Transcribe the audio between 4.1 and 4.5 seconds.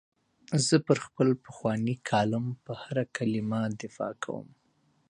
کوم.